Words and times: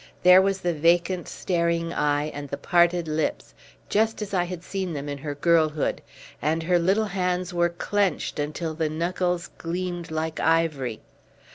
There 0.23 0.41
was 0.41 0.61
the 0.61 0.73
vacant 0.73 1.27
staring 1.27 1.93
eye 1.93 2.29
and 2.33 2.49
the 2.49 2.57
parted 2.57 3.07
lips, 3.07 3.53
just 3.87 4.19
as 4.23 4.33
I 4.33 4.45
had 4.45 4.63
seen 4.63 4.93
them 4.93 5.07
in 5.07 5.19
her 5.19 5.35
girlhood, 5.35 6.01
and 6.41 6.63
her 6.63 6.79
little 6.79 7.05
hands 7.05 7.53
were 7.53 7.69
clenched 7.69 8.39
until 8.39 8.73
the 8.73 8.89
knuckles 8.89 9.51
gleamed 9.59 10.09
like 10.09 10.39
ivory. 10.39 11.01